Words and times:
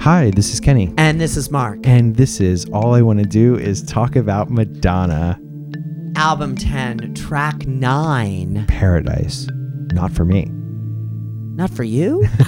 Hi, 0.00 0.30
this 0.30 0.52
is 0.52 0.60
Kenny. 0.60 0.94
And 0.96 1.20
this 1.20 1.36
is 1.36 1.50
Mark. 1.50 1.80
And 1.84 2.16
this 2.16 2.40
is 2.40 2.64
All 2.66 2.94
I 2.94 3.02
Want 3.02 3.18
to 3.18 3.24
Do 3.24 3.56
is 3.56 3.82
Talk 3.82 4.16
About 4.16 4.50
Madonna 4.50 5.38
Album 6.18 6.56
10, 6.56 7.14
track 7.14 7.66
9. 7.66 8.64
Paradise. 8.66 9.46
Not 9.92 10.10
for 10.10 10.24
me. 10.24 10.50
Not 11.54 11.70
for 11.70 11.84
you? 11.84 12.26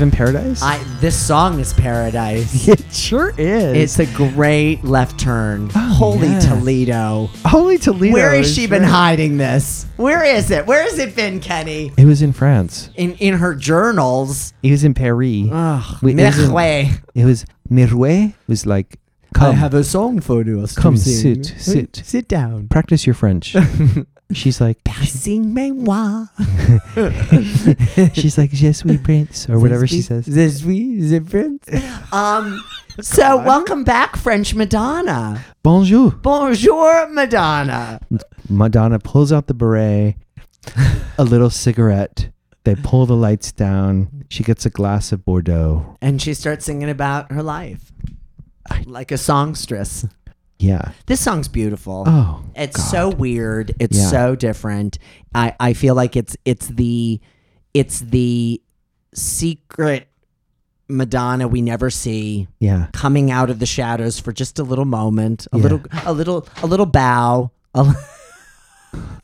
Do 0.00 0.06
you 0.06 0.12
believe 0.12 0.32
in 0.32 0.32
paradise? 0.32 0.62
I 0.62 0.82
this 1.00 1.14
song 1.14 1.60
is 1.60 1.74
Paradise. 1.74 2.68
it 2.68 2.90
sure 2.90 3.34
is. 3.36 3.98
It's 3.98 3.98
a 3.98 4.06
great 4.16 4.82
left 4.82 5.20
turn. 5.20 5.70
Oh, 5.74 5.94
Holy. 5.94 6.40
Toledo. 6.40 7.28
Holy 7.44 7.76
Toledo. 7.76 8.14
Where 8.14 8.34
has 8.34 8.54
she 8.54 8.66
been 8.66 8.80
right. 8.80 8.90
hiding 8.90 9.36
this? 9.36 9.86
Where 9.98 10.24
is 10.24 10.50
it? 10.50 10.66
Where 10.66 10.84
has 10.84 10.98
it 10.98 11.14
been, 11.14 11.38
Kenny? 11.40 11.92
It 11.98 12.06
was 12.06 12.22
in 12.22 12.32
France. 12.32 12.88
In 12.94 13.14
in 13.16 13.34
her 13.34 13.54
journals. 13.54 14.54
It 14.62 14.70
was 14.70 14.84
in 14.84 14.94
Paris. 14.94 15.48
Ugh, 15.52 16.02
Wait, 16.02 16.18
it 16.18 16.24
was 16.24 16.38
in-. 16.38 17.00
It 17.14 17.24
was 17.26 17.44
Mirwais 17.70 18.32
was 18.46 18.64
like, 18.64 18.98
come, 19.34 19.50
I 19.50 19.52
have 19.52 19.74
a 19.74 19.84
song 19.84 20.20
for 20.20 20.42
you. 20.42 20.66
Come, 20.76 20.96
sit, 20.96 21.44
sit. 21.44 22.00
Sit 22.04 22.26
down. 22.26 22.68
practice 22.68 23.06
your 23.06 23.14
French. 23.14 23.54
She's 24.32 24.60
like, 24.60 24.82
Passing 24.84 25.52
me 25.54 25.72
moi. 25.72 26.26
she's 28.14 28.38
like, 28.38 28.50
je 28.50 28.72
suis 28.72 28.98
prince, 28.98 29.48
or 29.48 29.58
whatever 29.58 29.86
she 29.86 30.02
says. 30.02 30.26
Je 30.26 30.48
suis 30.48 31.10
the 31.10 31.20
prince. 31.20 31.68
Um, 32.12 32.62
so 33.00 33.38
welcome 33.38 33.82
back, 33.82 34.16
French 34.16 34.54
Madonna. 34.54 35.44
Bonjour. 35.62 36.12
Bonjour, 36.12 37.08
Madonna. 37.08 38.00
Madonna 38.48 38.98
pulls 38.98 39.32
out 39.32 39.46
the 39.46 39.54
beret, 39.54 40.16
a 41.18 41.24
little 41.24 41.50
cigarette. 41.50 42.30
They 42.64 42.74
pull 42.74 43.06
the 43.06 43.16
lights 43.16 43.52
down. 43.52 44.26
She 44.28 44.44
gets 44.44 44.66
a 44.66 44.70
glass 44.70 45.12
of 45.12 45.24
Bordeaux. 45.24 45.96
And 46.02 46.20
she 46.20 46.34
starts 46.34 46.66
singing 46.66 46.90
about 46.90 47.32
her 47.32 47.42
life. 47.42 47.90
Like 48.84 49.10
a 49.10 49.18
songstress. 49.18 50.06
Yeah. 50.60 50.92
This 51.06 51.20
song's 51.20 51.48
beautiful. 51.48 52.04
Oh, 52.06 52.44
it's 52.54 52.76
God. 52.76 52.82
so 52.90 53.08
weird. 53.08 53.72
It's 53.80 53.96
Yeah. 53.98 54.08
so 54.08 54.36
different. 54.36 54.98
I, 55.34 55.54
I 55.58 55.72
feel 55.72 55.94
like 55.94 56.16
it's 56.16 56.36
it's 56.44 56.66
the 56.68 57.18
it's 57.72 58.00
the 58.00 58.60
secret 59.14 60.06
Madonna 60.88 61.46
we 61.48 61.62
never 61.62 61.88
see 61.88 62.48
yeah. 62.58 62.88
coming 62.92 63.30
out 63.30 63.48
of 63.48 63.58
the 63.58 63.66
shadows 63.66 64.18
for 64.18 64.32
just 64.32 64.58
a 64.58 64.62
little 64.64 64.84
moment, 64.84 65.46
a 65.52 65.56
Yeah. 65.56 65.62
little 65.62 65.82
a 66.04 66.12
little 66.12 66.46
a 66.62 66.66
little 66.66 66.86
bow, 66.86 67.50
a, 67.74 67.94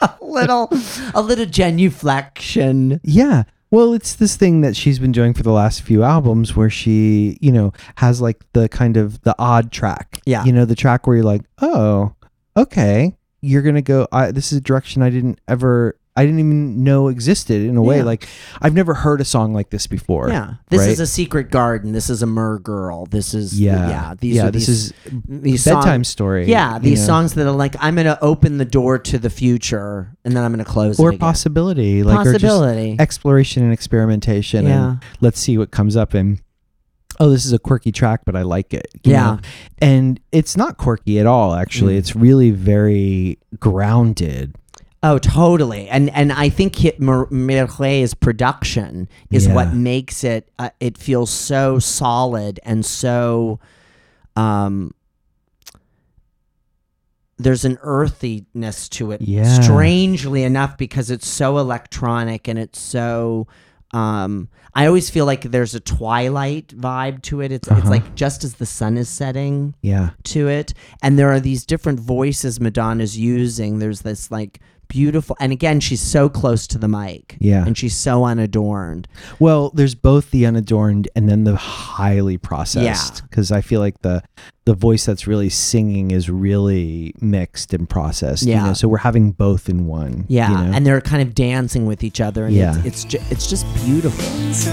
a 0.00 0.14
little 0.22 0.70
a 1.14 1.20
little 1.20 1.44
genuflection. 1.46 3.00
Yeah. 3.02 3.42
Well, 3.70 3.94
it's 3.94 4.14
this 4.14 4.36
thing 4.36 4.60
that 4.60 4.76
she's 4.76 4.98
been 4.98 5.12
doing 5.12 5.34
for 5.34 5.42
the 5.42 5.52
last 5.52 5.82
few 5.82 6.02
albums 6.02 6.54
where 6.54 6.70
she, 6.70 7.36
you 7.40 7.50
know, 7.50 7.72
has 7.96 8.20
like 8.20 8.44
the 8.52 8.68
kind 8.68 8.96
of 8.96 9.20
the 9.22 9.34
odd 9.38 9.72
track. 9.72 10.20
Yeah. 10.24 10.44
You 10.44 10.52
know, 10.52 10.64
the 10.64 10.76
track 10.76 11.06
where 11.06 11.16
you're 11.16 11.24
like, 11.24 11.42
oh, 11.60 12.14
okay, 12.56 13.16
you're 13.40 13.62
going 13.62 13.74
to 13.74 13.82
go, 13.82 14.06
I, 14.12 14.30
this 14.30 14.52
is 14.52 14.58
a 14.58 14.62
direction 14.62 15.02
I 15.02 15.10
didn't 15.10 15.40
ever, 15.48 15.98
I 16.16 16.24
didn't 16.24 16.38
even 16.40 16.82
know 16.82 17.08
existed 17.08 17.60
in 17.62 17.76
a 17.76 17.82
way. 17.82 17.98
Yeah. 17.98 18.04
Like, 18.04 18.26
I've 18.62 18.72
never 18.72 18.94
heard 18.94 19.20
a 19.20 19.24
song 19.24 19.52
like 19.52 19.68
this 19.70 19.86
before. 19.86 20.30
Yeah, 20.30 20.54
this 20.70 20.80
right? 20.80 20.88
is 20.90 21.00
a 21.00 21.06
secret 21.06 21.50
garden. 21.50 21.92
This 21.92 22.08
is 22.08 22.22
a 22.22 22.26
mer 22.26 22.58
girl. 22.58 23.04
This 23.06 23.34
is 23.34 23.60
Yeah. 23.60 23.88
yeah. 23.88 24.14
These 24.18 24.36
yeah, 24.36 24.46
are 24.46 24.50
this 24.50 24.66
these, 24.66 24.68
is 24.78 24.92
these 25.28 25.64
bedtime 25.64 26.02
song- 26.02 26.04
story. 26.04 26.46
Yeah, 26.46 26.74
you 26.76 26.80
these 26.80 27.00
know? 27.00 27.06
songs 27.06 27.34
that 27.34 27.46
are 27.46 27.52
like 27.52 27.76
I'm 27.80 27.96
gonna 27.96 28.18
open 28.22 28.56
the 28.56 28.64
door 28.64 28.98
to 28.98 29.18
the 29.18 29.30
future 29.30 30.16
and 30.24 30.34
then 30.34 30.42
I'm 30.42 30.52
gonna 30.52 30.64
close 30.64 30.98
Or 30.98 31.12
it 31.12 31.20
possibility. 31.20 32.02
Like, 32.02 32.16
possibility. 32.16 32.96
exploration 32.98 33.62
and 33.62 33.72
experimentation. 33.72 34.66
Yeah. 34.66 34.88
And 34.92 34.98
let's 35.20 35.38
see 35.38 35.58
what 35.58 35.70
comes 35.70 35.96
up. 35.96 36.14
And, 36.14 36.40
oh, 37.20 37.28
this 37.30 37.44
is 37.44 37.52
a 37.52 37.58
quirky 37.58 37.92
track, 37.92 38.22
but 38.24 38.34
I 38.36 38.42
like 38.42 38.72
it. 38.72 38.86
Yeah. 39.04 39.22
know? 39.22 39.38
And 39.78 40.18
it's 40.32 40.56
not 40.56 40.78
quirky 40.78 41.18
at 41.20 41.26
all, 41.26 41.54
actually. 41.54 41.94
Mm. 41.94 41.98
It's 41.98 42.16
really 42.16 42.50
very 42.50 43.38
grounded. 43.60 44.54
Oh, 45.02 45.18
totally. 45.18 45.88
And 45.88 46.10
and 46.10 46.32
I 46.32 46.48
think 46.48 46.74
Mer- 47.00 47.28
production 48.14 49.08
is 49.30 49.46
Yeah. 49.46 49.54
what 49.54 49.72
makes 49.74 50.24
it. 50.24 50.50
Uh, 50.58 50.70
it 50.80 50.98
feels 50.98 51.30
so 51.30 51.78
solid 51.78 52.58
and 52.64 52.84
so. 52.84 53.60
Um, 54.34 54.92
there's 57.38 57.64
an 57.64 57.78
earthiness 57.82 58.88
to 58.90 59.10
it. 59.12 59.20
Yeah. 59.20 59.60
Strangely 59.60 60.42
enough, 60.42 60.78
because 60.78 61.10
it's 61.10 61.28
so 61.28 61.58
electronic 61.58 62.48
and 62.48 62.58
it's 62.58 62.80
so. 62.80 63.46
Um, 63.92 64.48
I 64.74 64.86
always 64.86 65.08
feel 65.10 65.24
like 65.26 65.42
there's 65.42 65.74
a 65.74 65.80
twilight 65.80 66.68
vibe 66.68 67.22
to 67.22 67.40
it. 67.40 67.52
It's 67.52 67.68
it's 67.68 67.78
Uh-huh. 67.78 67.90
like 67.90 68.14
just 68.14 68.42
as 68.44 68.54
the 68.54 68.66
sun 68.66 68.96
is 68.98 69.08
setting 69.08 69.74
Yeah. 69.82 70.10
to 70.24 70.48
it 70.48 70.74
and 71.02 71.18
there 71.18 71.30
are 71.30 71.40
these 71.40 71.64
different 71.64 72.00
voices 72.00 72.60
madonna's 72.60 73.16
using 73.16 73.78
there's 73.78 74.00
this 74.02 74.30
like 74.30 74.60
beautiful 74.88 75.36
and 75.40 75.52
again 75.52 75.80
she's 75.80 76.00
so 76.00 76.28
close 76.28 76.66
to 76.66 76.78
the 76.78 76.88
mic 76.88 77.36
Yeah. 77.40 77.64
and 77.66 77.76
she's 77.76 77.94
so 77.96 78.24
unadorned 78.24 79.08
Well, 79.38 79.70
there's 79.74 79.94
both 79.94 80.30
the 80.30 80.46
unadorned 80.46 81.08
and 81.16 81.28
then 81.28 81.44
the 81.44 81.56
highly 81.56 82.38
processed. 82.38 83.22
Because 83.28 83.50
I 83.52 83.60
feel 83.60 83.80
like 83.80 84.02
the 84.02 84.22
the 84.64 84.74
voice 84.74 85.04
that's 85.06 85.26
really 85.26 85.48
singing 85.48 86.10
is 86.10 86.28
really 86.28 87.14
mixed 87.20 87.72
and 87.72 87.88
processed. 87.88 88.42
You 88.44 88.52
Yeah. 88.52 88.66
know? 88.66 88.72
So 88.74 88.88
we're 88.88 88.98
having 88.98 89.30
both 89.32 89.68
in 89.68 89.86
one. 89.86 90.24
yeah 90.28 90.50
you 90.50 90.56
know? 90.56 90.72
and 90.76 90.86
they're 90.86 91.00
kind 91.00 91.22
of 91.22 91.34
dancing 91.34 91.86
with 91.86 92.02
each 92.04 92.20
other 92.20 92.46
and 92.46 92.54
Yeah. 92.54 92.76
it's 92.84 92.86
it's, 92.86 93.04
ju- 93.04 93.22
it's 93.30 93.46
just 93.48 93.66
beautiful 93.84 94.24
So 94.52 94.72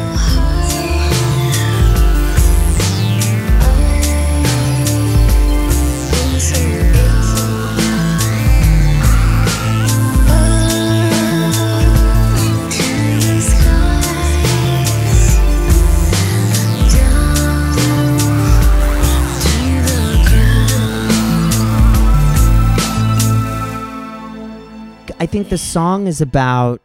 i 25.23 25.25
think 25.25 25.49
the 25.49 25.57
song 25.57 26.07
is 26.07 26.19
about 26.21 26.81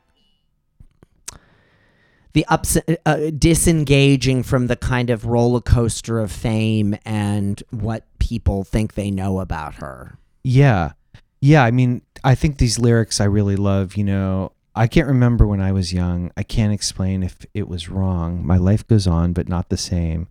the 2.35 2.45
ups 2.47 2.79
uh, 3.05 3.31
disengaging 3.37 4.43
from 4.43 4.67
the 4.69 4.77
kind 4.77 5.11
of 5.11 5.27
roller 5.27 5.61
coaster 5.61 6.21
of 6.21 6.31
fame 6.31 6.95
and 7.05 7.63
what 7.71 8.05
people 8.19 8.65
think 8.65 8.95
they 8.95 9.11
know 9.11 9.41
about 9.41 9.75
her 9.77 10.19
Yeah. 10.45 10.93
Yeah. 11.41 11.65
I 11.65 11.71
mean, 11.71 12.03
I 12.23 12.35
think 12.35 12.59
these 12.59 12.79
lyrics 12.79 13.21
I 13.21 13.25
really 13.25 13.57
love, 13.57 13.97
you 13.97 14.05
know, 14.05 14.53
I 14.75 14.87
can't 14.87 15.09
remember 15.09 15.47
when 15.47 15.61
I 15.61 15.73
was 15.73 15.93
young. 15.93 16.31
I 16.37 16.43
can't 16.45 16.73
explain 16.73 17.23
if 17.23 17.45
it 17.55 17.67
was 17.67 17.89
wrong. 17.89 18.47
My 18.47 18.57
life 18.57 18.87
goes 18.87 19.07
on, 19.07 19.33
but 19.33 19.49
not 19.49 19.69
the 19.69 19.77
same. 19.77 20.29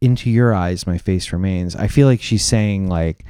Into 0.00 0.28
your 0.28 0.52
eyes, 0.54 0.86
my 0.86 0.98
face 0.98 1.32
remains. 1.32 1.74
I 1.74 1.86
feel 1.88 2.06
like 2.06 2.20
she's 2.20 2.44
saying, 2.44 2.88
like, 2.88 3.24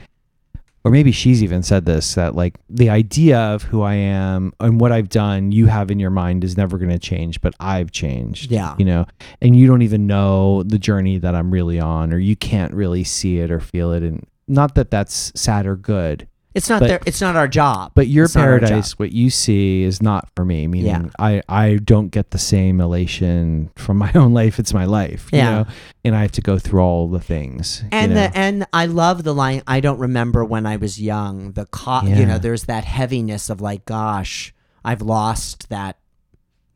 or 0.87 0.91
maybe 0.91 1.11
she's 1.11 1.43
even 1.43 1.65
said 1.65 1.85
this 1.85 2.15
that 2.15 2.37
like 2.37 2.55
the 2.71 2.89
idea 2.89 3.37
of 3.37 3.65
who 3.65 3.83
I 3.83 3.95
am 3.95 4.53
and 4.61 4.81
what 4.81 4.93
I've 4.93 5.09
done 5.09 5.51
you 5.51 5.67
have 5.67 5.91
in 5.91 5.99
your 5.99 6.11
mind 6.11 6.45
is 6.45 6.57
never 6.57 6.79
going 6.79 6.93
to 6.93 6.99
change, 7.01 7.41
but 7.41 7.55
I've 7.59 7.91
changed. 7.91 8.53
Yeah. 8.53 8.77
You 8.79 8.85
know, 8.85 9.07
and 9.43 9.57
you 9.57 9.67
don't 9.67 9.83
even 9.83 10.07
know 10.07 10.63
the 10.63 10.79
journey 10.79 11.19
that 11.19 11.35
I'm 11.35 11.51
really 11.51 11.81
on, 11.81 12.13
or 12.13 12.19
you 12.19 12.37
can't 12.37 12.73
really 12.73 13.03
see 13.03 13.41
it 13.41 13.51
or 13.51 13.59
feel 13.59 13.91
it. 13.91 14.05
And 14.05 14.29
not 14.47 14.77
that 14.77 14.93
that's 14.93 15.33
sad 15.35 15.67
or 15.67 15.75
good, 15.75 16.29
It's 16.57 16.69
not 16.71 16.81
But- 16.81 16.89
their. 16.89 17.01
It's 17.07 17.21
not 17.21 17.37
our 17.37 17.47
job. 17.47 17.93
but 17.95 18.07
your 18.09 18.25
It's 18.25 18.35
not 18.35 18.45
our 18.49 18.59
job. 18.59 18.69
paradise, 18.71 18.99
what 18.99 19.13
you 19.13 19.29
see, 19.31 19.83
is 19.83 20.01
not 20.03 20.29
for 20.35 20.45
me. 20.45 20.67
Meaning, 20.67 20.87
Yeah. 20.87 21.09
I 21.19 21.43
I 21.49 21.77
don't 21.77 22.09
get 22.09 22.31
the 22.31 22.39
same 22.39 22.81
elation 22.81 23.71
from 23.77 23.99
my 24.05 24.11
own 24.15 24.33
life. 24.33 24.59
It's 24.59 24.73
my 24.73 24.87
life, 24.87 25.29
you 25.33 25.39
Yeah. 25.39 25.51
know, 25.51 25.67
and 26.05 26.17
I 26.17 26.23
have 26.23 26.33
to 26.33 26.41
go 26.41 26.59
through 26.59 26.81
all 26.81 27.09
the 27.09 27.21
things. 27.21 27.83
you 27.83 27.89
And 27.93 28.15
know? 28.15 28.21
the 28.29 28.39
and 28.39 28.67
I 28.73 28.87
love 28.87 29.23
the 29.23 29.35
line. 29.35 29.63
I 29.67 29.81
don't 29.81 29.99
remember 29.99 30.45
when 30.45 30.65
I 30.67 30.77
was 30.77 31.01
young. 31.01 31.53
The 31.53 31.67
co- 31.67 32.03
you 32.03 32.25
know, 32.27 32.39
there's 32.39 32.65
that 32.65 32.85
heaviness 32.85 33.51
of 33.51 33.61
like, 33.61 33.85
gosh, 33.85 34.53
I've 34.85 35.03
lost 35.03 35.69
that 35.69 35.97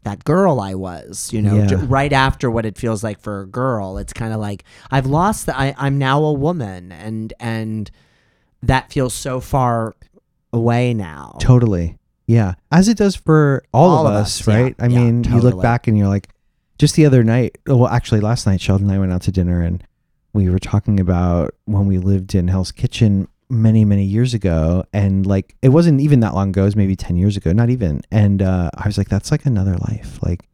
that 0.02 0.24
girl 0.24 0.60
I 0.60 0.74
was. 0.74 1.30
You 1.32 1.42
know, 1.42 1.56
Yeah. 1.56 1.66
j- 1.66 1.76
right 1.76 2.12
after 2.12 2.50
what 2.50 2.64
it 2.66 2.76
feels 2.78 3.02
like 3.04 3.20
for 3.20 3.40
a 3.42 3.46
girl, 3.46 3.98
it's 3.98 4.12
kind 4.12 4.32
of 4.32 4.40
like 4.40 4.64
I've 4.90 5.06
lost 5.06 5.46
that. 5.46 5.56
I 5.58 5.74
I'm 5.78 5.96
now 5.98 6.22
a 6.24 6.32
woman, 6.32 6.90
and 6.92 7.32
and 7.40 7.90
that 8.62 8.92
feels 8.92 9.14
so 9.14 9.40
far 9.40 9.94
away 10.52 10.94
now. 10.94 11.36
Totally. 11.40 11.98
Yeah. 12.26 12.54
As 12.70 12.88
it 12.88 12.96
does 12.96 13.16
for 13.16 13.62
all, 13.72 13.90
All 13.90 14.06
of 14.06 14.14
us, 14.14 14.40
us, 14.40 14.46
yeah. 14.48 14.54
right? 14.62 14.74
I 14.78 14.86
Yeah, 14.86 14.98
mean, 15.00 15.24
you 15.24 15.40
look 15.40 15.60
back 15.62 15.86
and 15.88 15.96
you're 15.98 16.08
like, 16.08 16.28
just 16.78 16.94
the 16.96 17.04
other 17.06 17.22
night, 17.24 17.58
well, 17.66 17.88
actually, 17.88 18.20
last 18.20 18.46
night, 18.46 18.60
Sheldon 18.60 18.86
and 18.86 18.94
I 18.94 18.98
went 18.98 19.12
out 19.12 19.22
to 19.22 19.32
dinner 19.32 19.60
and 19.62 19.82
we 20.32 20.48
were 20.48 20.58
talking 20.58 21.00
about 21.00 21.54
when 21.64 21.86
we 21.86 21.98
lived 21.98 22.34
in 22.34 22.48
Hell's 22.48 22.72
Kitchen 22.72 23.26
many, 23.48 23.84
many 23.84 24.04
years 24.04 24.32
ago. 24.32 24.84
And 24.92 25.26
like, 25.26 25.56
it 25.60 25.70
wasn't 25.70 26.00
even 26.00 26.20
that 26.20 26.34
long 26.34 26.50
ago, 26.50 26.62
it 26.62 26.66
was 26.66 26.76
maybe 26.76 26.94
10 26.96 27.16
years 27.16 27.36
ago, 27.36 27.52
not 27.52 27.68
even. 27.68 28.00
And 28.12 28.40
uh, 28.42 28.70
I 28.74 28.86
was 28.86 28.96
like, 28.96 29.08
that's 29.08 29.30
like 29.32 29.44
another 29.44 29.76
life. 29.76 30.22
Like, 30.22 30.48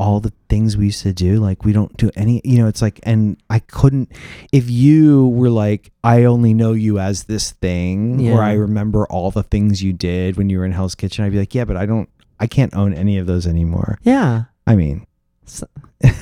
all 0.00 0.18
the 0.20 0.32
things 0.48 0.76
we 0.76 0.86
used 0.86 1.02
to 1.02 1.12
do, 1.12 1.38
like, 1.38 1.64
we 1.64 1.72
don't 1.72 1.94
do 1.96 2.10
any, 2.16 2.40
you 2.42 2.58
know, 2.58 2.66
it's 2.66 2.80
like, 2.82 2.98
and 3.02 3.36
I 3.50 3.58
couldn't, 3.58 4.10
if 4.52 4.70
you 4.70 5.28
were 5.28 5.50
like, 5.50 5.92
I 6.02 6.24
only 6.24 6.54
know 6.54 6.72
you 6.72 6.98
as 6.98 7.24
this 7.24 7.50
thing, 7.52 8.18
Yeah. 8.18 8.32
or 8.32 8.42
I 8.42 8.54
remember 8.54 9.06
all 9.06 9.30
the 9.30 9.42
things 9.42 9.82
you 9.82 9.92
did 9.92 10.36
when 10.36 10.48
you 10.48 10.58
were 10.58 10.64
in 10.64 10.72
Hell's 10.72 10.94
Kitchen, 10.94 11.24
I'd 11.24 11.32
be 11.32 11.38
like, 11.38 11.54
yeah, 11.54 11.64
but 11.66 11.76
I 11.76 11.84
don't, 11.86 12.08
I 12.40 12.46
can't 12.46 12.74
own 12.74 12.94
any 12.94 13.18
of 13.18 13.26
those 13.26 13.46
anymore. 13.46 13.98
Yeah. 14.02 14.44
I 14.66 14.74
mean, 14.74 15.06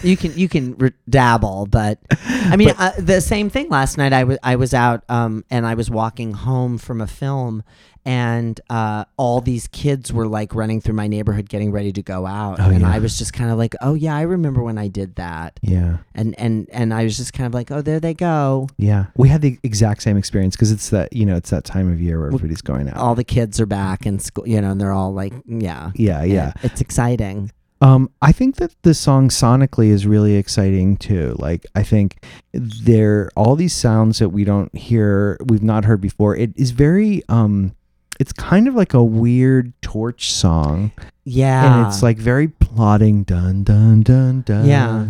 you 0.03 0.17
can 0.17 0.37
you 0.37 0.49
can 0.49 0.75
re- 0.77 0.93
dabble, 1.09 1.67
but 1.71 1.99
I 2.11 2.57
mean 2.57 2.71
uh, 2.79 2.93
the 2.99 3.21
same 3.21 3.49
thing. 3.51 3.69
Last 3.69 3.97
night 3.99 4.13
I 4.13 4.25
was 4.25 4.39
I 4.43 4.57
was 4.57 4.75
out 4.75 5.05
um, 5.09 5.45
and 5.51 5.67
I 5.67 5.75
was 5.75 5.91
walking 5.91 6.33
home 6.33 6.79
from 6.79 7.01
a 7.01 7.07
film, 7.07 7.63
and 8.05 8.61
uh, 8.71 9.05
all 9.17 9.41
these 9.41 9.69
kids 9.69 10.13
were 10.13 10.27
like 10.27 10.55
running 10.55 10.81
through 10.81 10.95
my 10.95 11.07
neighborhood, 11.09 11.49
getting 11.49 11.71
ready 11.73 11.93
to 11.93 12.03
go 12.03 12.27
out, 12.27 12.59
Oh, 12.59 12.71
and 12.71 12.81
yeah. 12.81 12.91
I 12.91 12.99
was 12.99 13.19
just 13.19 13.33
kind 13.33 13.51
of 13.51 13.59
like, 13.59 13.75
oh 13.81 13.95
yeah, 13.95 14.17
I 14.17 14.23
remember 14.23 14.63
when 14.63 14.79
I 14.79 14.89
did 14.89 15.15
that, 15.17 15.61
yeah, 15.63 15.99
and 16.15 16.35
and 16.41 16.69
and 16.73 16.93
I 16.95 17.05
was 17.05 17.17
just 17.17 17.33
kind 17.33 17.47
of 17.47 17.55
like, 17.55 17.71
oh 17.71 17.83
there 17.83 18.01
they 18.01 18.15
go, 18.15 18.69
yeah. 18.79 19.07
We 19.17 19.29
had 19.29 19.43
the 19.43 19.59
exact 19.63 20.03
same 20.03 20.17
experience 20.17 20.57
because 20.57 20.73
it's 20.73 20.91
that, 20.91 21.13
you 21.13 21.25
know, 21.27 21.37
it's 21.37 21.51
that 21.51 21.65
time 21.65 21.91
of 21.93 22.01
year 22.01 22.19
where 22.19 22.29
everybody's 22.29 22.63
going 22.63 22.89
out. 22.89 22.97
all 22.97 23.15
the 23.15 23.25
kids 23.25 23.61
are 23.61 23.67
back 23.67 24.07
in 24.07 24.19
school, 24.19 24.49
you 24.49 24.61
know, 24.61 24.73
and 24.73 24.81
they're 24.81 24.93
all 24.93 25.13
like, 25.13 25.35
yeah, 25.47 25.91
yeah, 25.95 26.23
yeah. 26.25 26.53
it's 26.63 26.81
exciting. 26.81 27.53
Um, 27.81 28.11
I 28.21 28.33
think 28.33 28.57
that 28.57 28.75
the 28.83 28.95
song 28.95 29.29
sonically 29.29 29.89
is 29.89 30.07
really 30.07 30.35
exciting 30.35 30.97
too. 30.97 31.37
Like, 31.39 31.65
I 31.75 31.83
think 31.83 32.25
there 32.53 33.31
all 33.37 33.55
these 33.55 33.75
sounds 33.75 34.19
that 34.19 34.31
we 34.31 34.45
don't 34.45 34.75
hear, 34.77 35.39
we've 35.47 35.63
not 35.63 35.85
heard 35.85 36.01
before. 36.01 36.35
It 36.35 36.53
is 36.57 36.73
very, 36.73 37.23
um, 37.29 37.75
it's 38.21 38.33
kind 38.33 38.67
of 38.67 38.75
like 38.75 38.95
a 38.95 39.03
weird 39.05 39.73
torch 39.81 40.33
song, 40.33 40.91
Yeah, 41.25 41.79
and 41.79 41.87
it's 41.87 42.03
like 42.03 42.19
very 42.19 42.49
plodding, 42.49 43.23
dun 43.23 43.63
dun 43.63 44.03
dun 44.03 44.43
dun. 44.43 44.67
Yeah. 44.67 45.07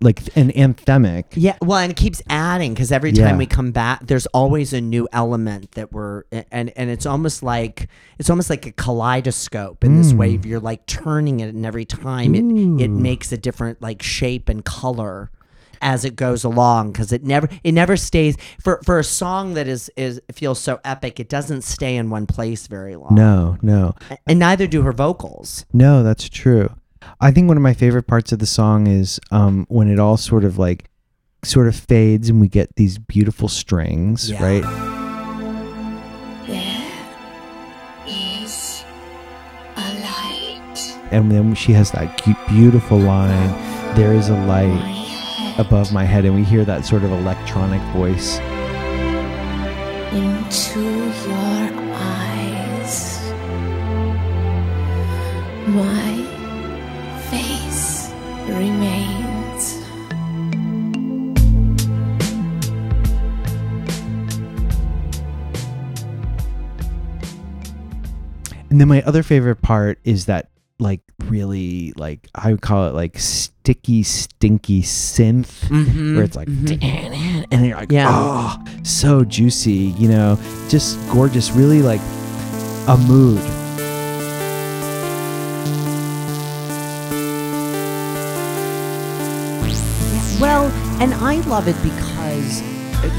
like 0.00 0.20
an 0.36 0.50
anthemic. 0.52 1.24
Yeah, 1.34 1.56
well, 1.62 1.78
and 1.78 1.90
it 1.90 1.96
keeps 1.96 2.22
adding 2.28 2.72
because 2.74 2.92
every 2.92 3.10
Yeah. 3.10 3.26
time 3.28 3.38
we 3.38 3.46
come 3.46 3.72
back, 3.72 4.06
there's 4.06 4.26
always 4.26 4.72
a 4.72 4.80
new 4.80 5.08
element 5.12 5.72
that 5.72 5.92
we're 5.92 6.22
and 6.52 6.70
and 6.76 6.90
it's 6.90 7.06
almost 7.06 7.42
like 7.42 7.88
it's 8.18 8.30
almost 8.30 8.50
like 8.50 8.66
a 8.66 8.72
kaleidoscope 8.72 9.82
in 9.84 9.96
this 9.96 10.12
Mm. 10.12 10.16
way. 10.18 10.40
You're 10.44 10.60
like 10.60 10.86
turning 10.86 11.40
it, 11.40 11.54
and 11.54 11.64
every 11.66 11.84
time 11.84 12.34
it 12.34 12.44
it 12.84 12.90
makes 12.90 13.32
a 13.32 13.36
different 13.36 13.82
like 13.82 14.00
shape 14.02 14.48
and 14.48 14.64
color 14.64 15.30
as 15.82 16.04
it 16.04 16.16
goes 16.16 16.44
along 16.44 16.92
because 16.92 17.12
it 17.12 17.24
never 17.24 17.48
it 17.62 17.72
never 17.72 17.96
stays 17.96 18.36
for 18.60 18.80
for 18.84 18.98
a 18.98 19.04
song 19.04 19.54
that 19.54 19.68
is 19.68 19.90
is 19.96 20.20
feels 20.32 20.58
so 20.60 20.80
epic. 20.84 21.18
It 21.20 21.28
doesn't 21.28 21.62
stay 21.62 21.96
in 21.96 22.10
one 22.10 22.26
place 22.26 22.66
very 22.66 22.96
long. 22.96 23.14
No, 23.14 23.56
no, 23.62 23.94
and 24.26 24.38
neither 24.38 24.66
do 24.66 24.82
her 24.82 24.92
vocals. 24.92 25.64
no. 25.72 26.02
That's 26.02 26.28
true. 26.28 26.70
I 27.20 27.30
think 27.30 27.48
one 27.48 27.56
of 27.58 27.62
my 27.62 27.74
favorite 27.74 28.06
parts 28.06 28.32
of 28.32 28.38
the 28.38 28.46
song 28.46 28.86
is 28.86 29.20
um, 29.30 29.66
when 29.68 29.88
it 29.90 29.98
all 29.98 30.16
sort 30.16 30.42
of 30.44 30.58
like 30.58 30.88
sort 31.44 31.68
of 31.68 31.76
fades 31.76 32.30
and 32.30 32.40
we 32.40 32.48
get 32.48 32.74
these 32.76 32.96
beautiful 32.98 33.48
strings, 33.48 34.30
Yeah. 34.30 34.42
right? 34.42 34.62
There 36.46 38.06
is 38.06 38.84
a 39.76 39.80
light. 40.00 40.96
and 41.10 41.30
then 41.30 41.54
she 41.54 41.72
has 41.72 41.90
that 41.92 42.16
cute, 42.16 42.36
beautiful 42.48 42.98
line 42.98 43.52
there 43.94 44.12
is 44.12 44.28
a 44.28 44.36
light 44.46 44.66
head 44.66 44.93
above 45.58 45.92
my 45.92 46.04
head 46.04 46.24
and 46.24 46.34
we 46.34 46.42
hear 46.42 46.64
that 46.64 46.84
sort 46.84 47.04
of 47.04 47.12
electronic 47.12 47.80
voice 47.92 48.38
into 50.12 50.80
your 50.80 51.70
eyes. 51.94 53.20
My 55.68 56.24
face 57.30 58.10
remains. 58.46 59.14
and 68.70 68.80
then 68.80 68.88
my 68.88 69.02
other 69.02 69.22
favorite 69.22 69.62
part 69.62 70.00
is 70.02 70.26
that 70.26 70.48
like 70.84 71.00
really 71.24 71.92
like 71.96 72.28
i 72.34 72.50
would 72.52 72.60
call 72.60 72.86
it 72.88 72.94
like 72.94 73.18
sticky 73.18 74.02
stinky 74.02 74.82
synth 74.82 75.64
Mm-hmm. 75.68 76.14
where 76.14 76.24
it's 76.24 76.36
like 76.36 76.48
and 76.48 77.66
you're 77.66 77.76
like 77.76 77.90
Yeah. 77.90 78.08
oh 78.10 78.64
so 78.84 79.24
juicy 79.24 79.94
you 79.98 80.08
know 80.08 80.38
just 80.68 80.98
gorgeous 81.10 81.50
really 81.52 81.80
like 81.82 82.00
a 82.86 82.96
mood 83.08 83.40
Well, 90.40 90.64
and 91.00 91.14
I 91.14 91.36
love 91.48 91.68
it 91.68 91.76
because, 91.82 92.60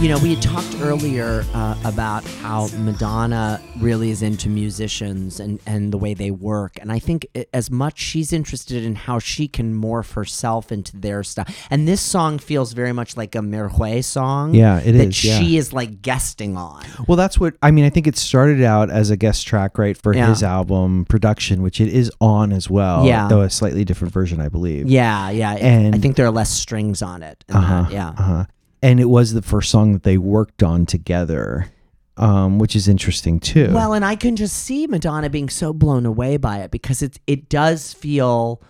you 0.01 0.09
know, 0.09 0.17
we 0.19 0.35
had 0.35 0.43
talked 0.43 0.75
earlier 0.81 1.45
uh, 1.53 1.75
about 1.85 2.23
how 2.25 2.67
Madonna 2.79 3.61
really 3.79 4.09
is 4.11 4.21
into 4.21 4.49
musicians 4.49 5.39
and, 5.39 5.57
and 5.65 5.91
the 5.93 5.97
way 5.97 6.13
they 6.13 6.31
work. 6.31 6.77
And 6.81 6.91
I 6.91 6.99
think 6.99 7.25
as 7.53 7.71
much 7.71 7.97
she's 7.97 8.33
interested 8.33 8.83
in 8.83 8.95
how 8.95 9.19
she 9.19 9.47
can 9.47 9.73
morph 9.73 10.11
herself 10.13 10.69
into 10.71 10.97
their 10.97 11.23
stuff. 11.23 11.65
And 11.69 11.87
this 11.87 12.01
song 12.01 12.39
feels 12.39 12.73
very 12.73 12.91
much 12.91 13.15
like 13.15 13.35
a 13.35 13.39
Mirwais 13.39 14.03
song. 14.03 14.53
Yeah, 14.53 14.79
it 14.79 14.91
that 14.91 15.07
is, 15.07 15.23
yeah. 15.23 15.39
she 15.39 15.55
is 15.55 15.71
like 15.71 16.01
guesting 16.01 16.57
on. 16.57 16.83
Well, 17.07 17.15
that's 17.15 17.39
what 17.39 17.55
I 17.63 17.71
mean. 17.71 17.85
I 17.85 17.89
think 17.89 18.05
it 18.05 18.17
started 18.17 18.61
out 18.61 18.89
as 18.89 19.09
a 19.11 19.15
guest 19.17 19.47
track, 19.47 19.77
right, 19.77 19.97
for 19.97 20.13
Yeah. 20.13 20.27
his 20.27 20.43
album 20.43 21.05
production, 21.05 21.61
which 21.61 21.79
it 21.79 21.87
is 21.87 22.11
on 22.19 22.51
as 22.51 22.69
well. 22.69 23.05
Yeah. 23.05 23.29
though 23.29 23.41
a 23.41 23.49
slightly 23.49 23.85
different 23.85 24.13
version, 24.13 24.41
I 24.41 24.49
believe. 24.49 24.87
Yeah, 24.89 25.29
yeah. 25.29 25.53
And- 25.53 25.95
I 25.95 25.99
think 25.99 26.17
there 26.17 26.25
are 26.25 26.31
less 26.31 26.49
strings 26.51 27.01
on 27.01 27.23
it. 27.23 27.43
Uh 27.49 27.61
huh. 27.61 27.81
that, 27.83 27.91
Yeah. 27.91 28.09
Uh 28.09 28.21
huh. 28.23 28.45
And 28.81 28.99
it 28.99 29.09
was 29.09 29.33
the 29.33 29.41
first 29.41 29.69
song 29.71 29.93
that 29.93 30.03
they 30.03 30.17
worked 30.17 30.61
on 30.61 30.85
together, 30.85 31.71
um, 32.17 32.59
which 32.59 32.75
is 32.75 32.87
interesting 32.87 33.39
too. 33.39 33.71
Well, 33.73 33.93
and 33.93 34.05
I 34.05 34.15
can 34.15 34.35
just 34.35 34.55
see 34.57 34.85
Madonna 34.87 35.29
being 35.29 35.49
so 35.49 35.73
blown 35.73 36.05
away 36.05 36.37
by 36.37 36.59
it 36.59 36.71
because 36.71 37.01
it 37.01 37.19
it 37.27 37.49
does 37.49 37.93
feel 37.93 38.61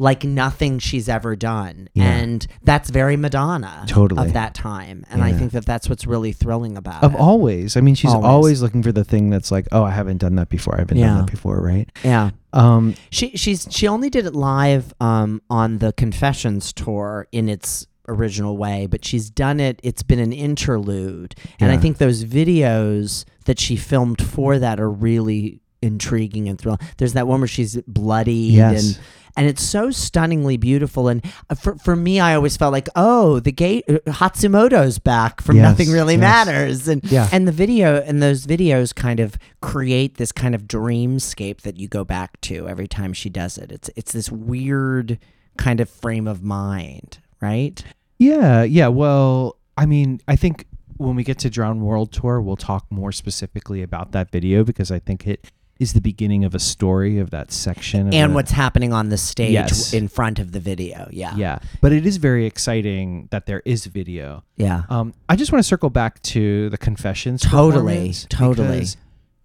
like 0.00 0.22
nothing 0.22 0.78
she's 0.78 1.08
ever 1.08 1.34
done, 1.34 1.88
Yeah. 1.92 2.04
and 2.04 2.46
that's 2.62 2.88
very 2.88 3.16
Madonna 3.16 3.82
Totally. 3.88 4.28
of 4.28 4.32
that 4.34 4.54
time. 4.54 5.04
And 5.10 5.24
I 5.24 5.32
think 5.32 5.50
that 5.50 5.66
that's 5.66 5.88
what's 5.88 6.06
really 6.06 6.30
thrilling 6.30 6.76
about 6.76 7.02
of 7.02 7.14
it. 7.14 7.18
always, 7.20 7.76
I 7.76 7.80
mean, 7.80 7.96
she's 7.96 8.12
Always. 8.12 8.24
always. 8.24 8.62
looking 8.62 8.84
for 8.84 8.92
the 8.92 9.02
thing 9.02 9.28
that's 9.28 9.50
like, 9.50 9.66
oh, 9.72 9.82
I 9.82 9.90
haven't 9.90 10.18
done 10.18 10.36
that 10.36 10.50
before. 10.50 10.76
I 10.76 10.78
haven't 10.78 10.98
Yeah. 10.98 11.08
done 11.08 11.16
that 11.26 11.30
before, 11.32 11.60
right? 11.60 11.90
yeah. 12.04 12.30
Um, 12.52 12.94
She 13.10 13.30
she's 13.36 13.66
she 13.70 13.88
only 13.88 14.08
did 14.08 14.24
it 14.24 14.36
live 14.36 14.94
um, 15.00 15.42
on 15.50 15.78
the 15.78 15.92
Confessions 15.92 16.72
tour 16.72 17.26
in 17.32 17.48
its 17.48 17.88
original 18.08 18.56
way, 18.56 18.86
but 18.86 19.04
she's 19.04 19.30
done 19.30 19.60
it. 19.60 19.80
It's 19.82 20.02
been 20.02 20.18
an 20.18 20.32
interlude, 20.32 21.34
and 21.60 21.70
I 21.70 21.76
think 21.76 21.98
those 21.98 22.24
videos 22.24 23.24
that 23.44 23.58
she 23.60 23.76
filmed 23.76 24.20
for 24.22 24.58
that 24.58 24.80
are 24.80 24.90
really 24.90 25.60
intriguing 25.80 26.48
and 26.48 26.58
thrilling. 26.58 26.80
There's 26.96 27.12
that 27.12 27.26
one 27.28 27.40
where 27.40 27.46
she's 27.48 27.76
bloodied 27.86 28.52
Yes. 28.54 28.84
and 28.96 29.04
and 29.36 29.46
it's 29.46 29.62
so 29.62 29.92
stunningly 29.92 30.56
beautiful. 30.56 31.06
And 31.06 31.24
uh, 31.48 31.54
for 31.54 31.76
for 31.76 31.94
me, 31.94 32.18
I 32.18 32.34
always 32.34 32.56
felt 32.56 32.72
like, 32.72 32.88
oh, 32.96 33.38
the 33.38 33.52
gate 33.52 33.84
uh, 33.88 33.98
Hatsumoto's 34.08 34.98
back 34.98 35.40
from 35.40 35.54
Yes, 35.56 35.62
Nothing 35.62 35.92
Really 35.92 36.14
yes. 36.14 36.20
Matters, 36.20 36.88
and 36.88 37.04
Yeah. 37.04 37.28
and 37.30 37.46
the 37.46 37.52
video 37.52 38.02
and 38.02 38.20
those 38.20 38.46
videos 38.46 38.92
kind 38.92 39.20
of 39.20 39.38
create 39.60 40.16
this 40.16 40.32
kind 40.32 40.56
of 40.56 40.62
dreamscape 40.64 41.60
that 41.60 41.76
you 41.78 41.86
go 41.86 42.02
back 42.04 42.40
to 42.42 42.68
every 42.68 42.88
time 42.88 43.12
she 43.12 43.30
does 43.30 43.56
it. 43.58 43.70
It's 43.70 43.90
it's 43.94 44.10
this 44.12 44.32
weird 44.32 45.20
kind 45.56 45.78
of 45.78 45.88
frame 45.88 46.26
of 46.26 46.42
mind, 46.42 47.18
right? 47.40 47.84
Yeah, 48.18 48.62
yeah. 48.62 48.88
Well, 48.88 49.56
I 49.76 49.86
mean, 49.86 50.20
I 50.28 50.36
think 50.36 50.66
when 50.96 51.14
we 51.16 51.22
get 51.24 51.38
to 51.40 51.50
Drowned 51.50 51.82
World 51.82 52.12
Tour, 52.12 52.40
we'll 52.40 52.56
talk 52.56 52.86
more 52.90 53.12
specifically 53.12 53.82
about 53.82 54.12
that 54.12 54.30
video 54.30 54.64
because 54.64 54.90
I 54.90 54.98
think 54.98 55.26
it 55.26 55.50
is 55.78 55.92
the 55.92 56.00
beginning 56.00 56.44
of 56.44 56.56
a 56.56 56.58
story 56.58 57.18
of 57.18 57.30
that 57.30 57.52
section. 57.52 58.08
of 58.08 58.14
And 58.14 58.32
the- 58.32 58.34
what's 58.34 58.50
happening 58.50 58.92
on 58.92 59.10
the 59.10 59.16
stage 59.16 59.52
Yes. 59.52 59.92
in 59.94 60.08
front 60.08 60.40
of 60.40 60.50
the 60.50 60.58
video. 60.58 61.08
Yeah. 61.12 61.36
yeah, 61.36 61.60
but 61.80 61.92
it 61.92 62.04
is 62.04 62.16
very 62.16 62.46
exciting 62.46 63.28
that 63.30 63.46
there 63.46 63.62
is 63.64 63.86
video. 63.86 64.42
Yeah. 64.56 64.82
Um, 64.90 65.14
I 65.28 65.36
just 65.36 65.52
want 65.52 65.60
to 65.62 65.68
circle 65.68 65.88
back 65.90 66.20
to 66.22 66.68
the 66.70 66.78
confessions. 66.78 67.42
Totally, 67.42 68.12
totally. 68.28 68.86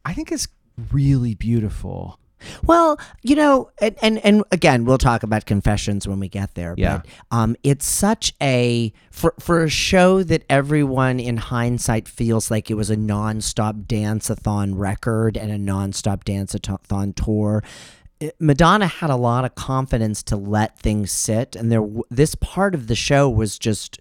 I 0.04 0.14
think 0.14 0.32
it's 0.32 0.48
really 0.92 1.36
beautiful. 1.36 2.20
Well, 2.64 3.00
you 3.22 3.36
know, 3.36 3.70
and, 3.80 3.96
and 4.02 4.18
and 4.20 4.44
again, 4.52 4.86
we'll 4.86 4.98
talk 4.98 5.24
about 5.24 5.46
confessions 5.46 6.08
when 6.08 6.20
we 6.20 6.30
get 6.30 6.56
there. 6.56 6.76
Yeah. 6.78 6.98
But 6.98 7.38
um, 7.38 7.56
it's 7.64 7.86
such 7.86 8.34
a 8.42 8.94
for 9.12 9.34
for 9.40 9.64
a 9.64 9.70
show 9.70 10.24
that 10.24 10.44
everyone 10.50 11.20
in 11.20 11.38
hindsight 11.38 12.08
feels 12.08 12.50
like 12.52 12.70
it 12.72 12.76
was 12.76 12.90
a 12.90 12.96
nonstop 12.96 13.88
dance-a-thon 13.88 14.76
record 14.76 15.38
and 15.38 15.52
a 15.52 15.58
nonstop 15.58 16.24
dance-a-thon 16.24 17.14
tour. 17.14 17.64
Madonna 18.40 18.88
had 18.88 19.10
a 19.10 19.16
lot 19.16 19.44
of 19.44 19.56
confidence 19.56 20.24
to 20.24 20.38
let 20.38 20.80
things 20.80 21.12
sit, 21.12 21.56
and 21.56 21.72
there 21.72 21.86
this 22.10 22.36
part 22.36 22.74
of 22.74 22.88
the 22.88 22.96
show 22.96 23.30
was 23.30 23.60
just 23.60 24.00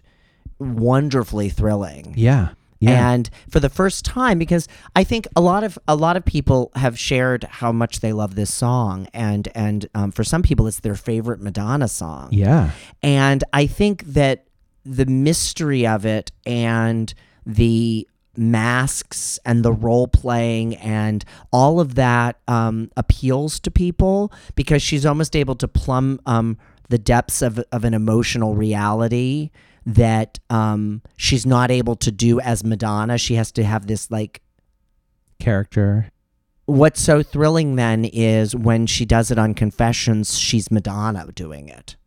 wonderfully 0.59 1.49
thrilling. 1.49 2.13
Yeah, 2.15 2.49
yeah, 2.83 3.11
And 3.11 3.29
for 3.49 3.59
the 3.59 3.69
first 3.69 4.05
time, 4.05 4.37
because 4.39 4.67
I 4.95 5.03
think 5.03 5.27
a 5.35 5.41
lot 5.41 5.63
of 5.63 5.77
a 5.87 5.95
lot 5.95 6.17
of 6.17 6.25
people 6.25 6.71
have 6.75 6.97
shared 6.97 7.43
how 7.45 7.71
much 7.71 7.99
they 7.99 8.13
love 8.13 8.35
this 8.35 8.53
song, 8.53 9.07
and 9.13 9.47
and 9.55 9.87
um, 9.95 10.11
for 10.11 10.23
some 10.23 10.43
people, 10.43 10.67
it's 10.67 10.79
their 10.79 10.95
favorite 10.95 11.41
Madonna 11.41 11.87
song. 11.87 12.29
yeah, 12.31 12.71
And 13.01 13.43
I 13.53 13.67
think 13.67 14.03
that 14.03 14.45
the 14.85 15.05
mystery 15.05 15.87
of 15.87 16.05
it 16.05 16.31
and 16.45 17.13
the 17.45 18.07
masks 18.35 19.39
and 19.45 19.63
the 19.63 19.71
role 19.71 20.07
playing 20.07 20.75
and 20.77 21.23
all 21.51 21.79
of 21.79 21.95
that 21.95 22.39
um, 22.47 22.89
appeals 22.97 23.59
to 23.59 23.69
people 23.69 24.31
because 24.55 24.81
she's 24.81 25.05
almost 25.05 25.35
able 25.35 25.55
to 25.55 25.67
plumb 25.67 26.19
um, 26.25 26.57
the 26.89 26.97
depths 26.97 27.41
of, 27.41 27.63
of 27.71 27.83
an 27.83 27.93
emotional 27.93 28.55
reality 28.55 29.51
that 29.85 30.39
um, 30.49 31.01
she's 31.17 31.45
not 31.45 31.71
able 31.71 31.95
to 31.97 32.11
do 32.11 32.39
as 32.39 32.63
Madonna. 32.63 33.17
She 33.17 33.35
has 33.35 33.51
to 33.53 33.63
have 33.63 33.87
this 33.87 34.09
like 34.11 34.41
character. 35.39 36.09
what's 36.65 37.01
so 37.01 37.21
thrilling 37.21 37.75
then 37.75 38.05
is 38.05 38.55
when 38.55 38.87
she 38.87 39.05
does 39.05 39.29
it 39.31 39.37
on 39.37 39.53
Confessions, 39.53 40.37
she's 40.37 40.71
Madonna 40.71 41.29
doing 41.35 41.67
it. 41.67 41.97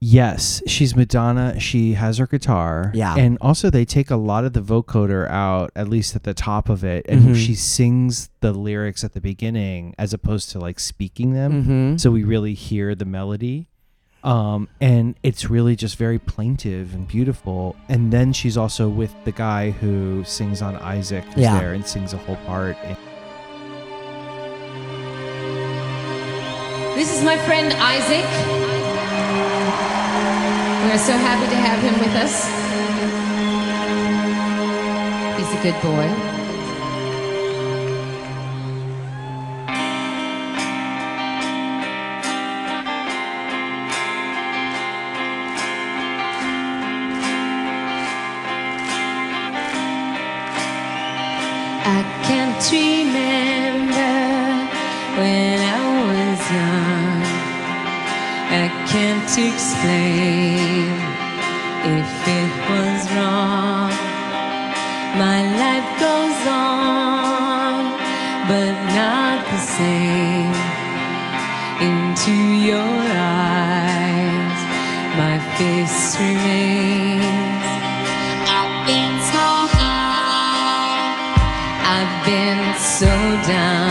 Yes, 0.00 0.62
she's 0.68 0.94
Madonna. 0.94 1.58
She 1.58 1.94
has 1.94 2.18
her 2.18 2.26
guitar. 2.28 2.92
Yeah. 2.94 3.16
And 3.16 3.36
also, 3.40 3.68
they 3.68 3.84
take 3.84 4.10
a 4.12 4.16
lot 4.16 4.44
of 4.44 4.52
the 4.52 4.62
vocoder 4.62 5.28
out, 5.28 5.72
at 5.74 5.88
least 5.88 6.14
at 6.14 6.22
the 6.22 6.34
top 6.34 6.68
of 6.68 6.84
it. 6.84 7.04
And 7.08 7.22
Mhm. 7.30 7.34
she 7.36 7.56
sings 7.56 8.30
the 8.40 8.52
lyrics 8.52 9.02
at 9.02 9.12
the 9.12 9.20
beginning 9.20 9.96
as 9.98 10.12
opposed 10.14 10.50
to 10.52 10.60
like 10.60 10.78
speaking 10.78 11.32
them. 11.32 11.52
Mm-hmm. 11.64 11.96
So 11.96 12.12
we 12.12 12.22
really 12.22 12.54
hear 12.54 12.94
the 12.94 13.04
melody. 13.04 13.66
Um, 14.24 14.68
and 14.80 15.14
it's 15.22 15.48
really 15.48 15.76
just 15.76 15.96
very 15.96 16.18
plaintive 16.18 16.92
and 16.94 17.06
beautiful. 17.06 17.76
And 17.88 18.12
then 18.12 18.32
she's 18.32 18.56
also 18.56 18.88
with 18.88 19.14
the 19.24 19.32
guy 19.32 19.70
who 19.70 20.24
sings 20.24 20.60
on 20.60 20.76
Isaac, 20.76 21.24
who's 21.34 21.44
Yeah. 21.44 21.58
there 21.60 21.72
and 21.72 21.86
sings 21.86 22.12
a 22.12 22.18
whole 22.18 22.36
part. 22.46 22.76
And 22.84 22.96
This 26.96 27.16
is 27.16 27.22
my 27.24 27.36
friend 27.46 27.72
Isaac. 27.78 28.26
We're 30.90 30.98
so 30.98 31.12
happy 31.12 31.46
to 31.50 31.56
have 31.56 31.78
him 31.80 31.94
with 32.00 32.14
us. 32.16 32.44
He's 35.38 35.58
a 35.58 35.62
good 35.62 35.80
boy. 35.80 36.37
Into 72.08 72.32
your 72.32 72.94
eyes, 73.12 74.60
my 75.20 75.36
face 75.58 76.16
remains. 76.18 77.66
I've 78.56 78.76
been 78.86 79.14
so 79.32 79.46
high. 79.76 80.96
I've 81.96 82.16
been 82.24 82.64
so 82.78 83.12
down 83.46 83.87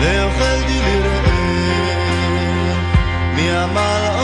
לא 0.00 0.06
יכולתי 0.06 0.80
לראות 0.82 1.24
מי 3.34 3.50
אמר 3.64 4.17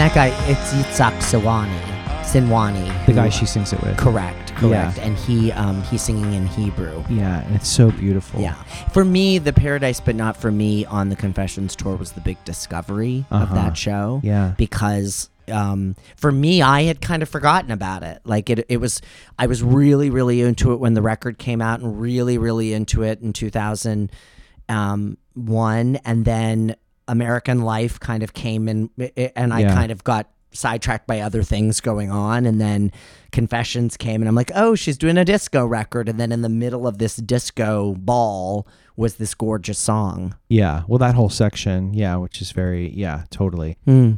that 0.00 0.14
guy, 0.14 0.28
it's 0.50 0.72
Yitzhak 0.72 1.12
Sawani. 1.20 1.78
Sinwani, 2.24 3.06
the 3.06 3.12
guy 3.12 3.28
she 3.28 3.44
sings 3.44 3.72
it 3.72 3.82
with. 3.82 3.96
correct, 3.98 4.54
correct, 4.54 4.98
and 4.98 5.16
he 5.16 5.50
um, 5.52 5.82
he's 5.84 6.00
singing 6.02 6.32
in 6.32 6.46
Hebrew. 6.46 7.02
Yeah, 7.10 7.42
and 7.44 7.56
it's 7.56 7.68
so 7.68 7.90
beautiful. 7.90 8.40
Yeah. 8.40 8.54
For 8.92 9.04
me, 9.04 9.38
the 9.38 9.52
Paradise 9.52 9.98
But 10.00 10.14
Not 10.14 10.36
For 10.36 10.52
Me 10.52 10.84
on 10.84 11.08
the 11.08 11.16
Confessions 11.16 11.74
tour 11.74 11.96
was 11.96 12.12
the 12.12 12.20
big 12.20 12.42
discovery 12.44 13.24
of 13.32 13.42
Uh-huh. 13.42 13.54
that 13.56 13.76
show. 13.76 14.20
Yeah. 14.22 14.54
Because 14.56 15.28
um, 15.50 15.96
for 16.16 16.30
me, 16.30 16.62
I 16.62 16.82
had 16.84 17.00
kind 17.00 17.24
of 17.24 17.28
forgotten 17.28 17.72
about 17.72 18.04
it. 18.04 18.20
Like 18.24 18.48
it, 18.48 18.64
it 18.68 18.76
was, 18.76 19.00
I 19.36 19.48
was 19.48 19.60
really, 19.64 20.08
really 20.08 20.40
into 20.40 20.72
it 20.72 20.76
when 20.78 20.94
the 20.94 21.02
record 21.02 21.36
came 21.38 21.60
out 21.60 21.80
and 21.80 22.00
really, 22.00 22.38
really 22.38 22.72
into 22.72 23.02
it 23.02 23.20
in 23.22 23.32
2001. 23.32 25.96
And 26.04 26.24
then 26.24 26.76
American 27.10 27.62
Life 27.62 27.98
kind 28.00 28.22
of 28.22 28.32
came 28.32 28.68
in, 28.68 28.90
and 29.36 29.52
I 29.52 29.60
Yeah. 29.60 29.74
kind 29.74 29.92
of 29.92 30.04
got 30.04 30.30
sidetracked 30.52 31.06
by 31.06 31.20
other 31.20 31.42
things 31.44 31.80
going 31.80 32.10
on 32.10 32.44
and 32.44 32.60
then 32.60 32.90
confessions 33.30 33.96
came 33.96 34.20
and 34.20 34.28
i'm 34.28 34.34
like 34.34 34.50
oh 34.56 34.74
she's 34.74 34.98
doing 34.98 35.16
a 35.16 35.24
disco 35.24 35.64
record 35.64 36.08
and 36.08 36.18
then 36.18 36.32
in 36.32 36.42
the 36.42 36.48
middle 36.48 36.88
of 36.88 36.98
this 36.98 37.14
disco 37.14 37.94
ball 37.94 38.66
was 38.96 39.14
this 39.14 39.32
gorgeous 39.32 39.78
song 39.78 40.34
Yeah. 40.48 40.82
Well, 40.88 40.98
that 40.98 41.14
whole 41.14 41.30
section, 41.30 41.94
yeah, 41.94 42.16
which 42.16 42.42
is 42.42 42.50
very, 42.50 42.90
yeah, 42.90 43.24
totally. 43.30 43.76
Hmm. 43.84 44.14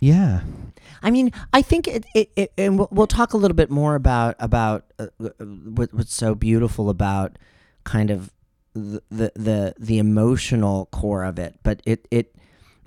Yeah. 0.00 0.40
I 1.02 1.10
mean, 1.10 1.30
I 1.52 1.62
think 1.62 1.86
it, 1.86 2.04
it, 2.14 2.30
it 2.36 2.52
and 2.58 2.76
we'll, 2.78 2.88
we'll 2.90 3.06
talk 3.06 3.32
a 3.32 3.36
little 3.36 3.54
bit 3.54 3.70
more 3.70 3.94
about 3.94 4.34
about 4.40 4.86
uh, 4.98 5.06
uh, 5.22 5.28
what, 5.44 5.94
what's 5.94 6.12
so 6.14 6.34
beautiful 6.34 6.90
about 6.90 7.38
kind 7.84 8.10
of 8.10 8.30
the, 8.74 9.02
the 9.10 9.74
the 9.78 9.98
emotional 9.98 10.86
core 10.86 11.24
of 11.24 11.38
it. 11.38 11.56
But 11.62 11.82
it 11.84 12.06
it 12.10 12.34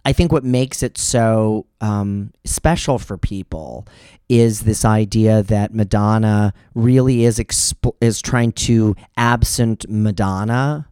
I 0.05 0.13
think 0.13 0.31
what 0.31 0.43
makes 0.43 0.83
it 0.83 0.97
so 0.97 1.65
um, 1.79 2.33
special 2.43 2.99
for 2.99 3.17
people 3.17 3.87
is 4.27 4.61
this 4.61 4.83
idea 4.83 5.43
that 5.43 5.73
Madonna 5.73 6.53
really 6.73 7.23
is 7.23 7.39
exp- 7.39 7.95
is 8.01 8.21
trying 8.21 8.51
to 8.53 8.95
absent 9.15 9.85
Madonna 9.89 10.87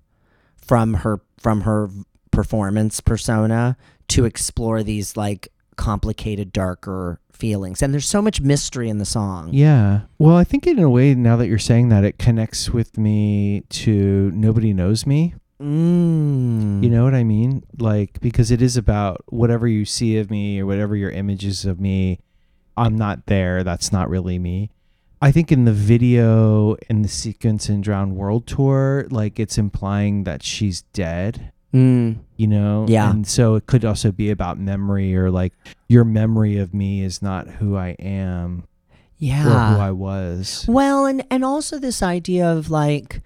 from 0.58 0.96
her 0.96 1.22
from 1.38 1.62
her 1.62 1.90
performance 2.32 3.02
persona 3.02 3.76
to 4.08 4.26
explore 4.26 4.84
these 4.84 5.18
like 5.18 5.50
complicated 5.82 6.54
darker 6.54 7.20
feelings 7.34 7.82
and 7.82 7.92
there's 7.92 8.08
so 8.08 8.22
much 8.22 8.40
mystery 8.40 8.88
in 8.88 9.00
the 9.00 9.06
song 9.06 9.50
Yeah. 9.52 10.02
Well, 10.20 10.38
I 10.38 10.44
think 10.44 10.68
in 10.68 10.78
a 10.78 10.88
way, 10.88 11.16
now 11.16 11.36
that 11.38 11.48
you're 11.48 11.58
saying 11.58 11.90
that, 11.90 12.04
it 12.04 12.20
connects 12.20 12.70
with 12.70 13.00
me 13.00 13.64
to 13.82 14.30
Nobody 14.36 14.74
Knows 14.74 15.08
Me. 15.08 15.34
mm. 15.60 16.84
You 16.84 16.90
know 16.92 17.04
what 17.04 17.16
I 17.16 17.24
mean? 17.24 17.64
Like, 17.80 18.20
because 18.22 18.52
it 18.52 18.62
is 18.62 18.78
about 18.78 19.24
whatever 19.30 19.68
you 19.68 19.84
see 19.86 20.20
of 20.20 20.30
me 20.30 20.60
or 20.60 20.68
whatever 20.68 20.96
your 20.96 21.10
images 21.10 21.66
of 21.66 21.80
me, 21.80 22.20
I'm 22.78 22.96
not 22.96 23.26
there. 23.26 23.64
That's 23.64 23.92
not 23.92 24.08
really 24.08 24.38
me. 24.38 24.70
I 25.20 25.32
think 25.32 25.52
in 25.52 25.66
the 25.66 25.74
video, 25.74 26.76
in 26.90 27.02
the 27.02 27.10
sequence 27.10 27.70
in 27.70 27.82
Drowned 27.82 28.16
World 28.16 28.46
Tour, 28.46 29.08
like 29.10 29.40
it's 29.40 29.58
implying 29.58 30.26
that 30.26 30.44
she's 30.44 30.84
dead, 30.94 31.52
Mm. 31.74 32.18
you 32.38 32.48
know? 32.48 32.86
Yeah. 32.90 33.10
And 33.12 33.26
so 33.28 33.56
it 33.56 33.66
could 33.68 33.86
also 33.86 34.12
be 34.12 34.30
about 34.30 34.60
memory 34.60 35.16
or 35.16 35.32
like 35.32 35.54
your 35.88 36.04
memory 36.04 36.58
of 36.58 36.74
me 36.74 37.02
is 37.04 37.22
not 37.22 37.48
who 37.48 37.76
I 37.78 37.96
am 38.00 38.64
Yeah. 39.20 39.46
or 39.48 39.76
who 39.76 39.82
I 39.82 39.92
was. 39.92 40.66
Well, 40.68 41.06
and 41.06 41.24
and 41.32 41.46
also 41.46 41.80
this 41.80 42.02
idea 42.04 42.50
of 42.52 42.70
like, 42.70 43.22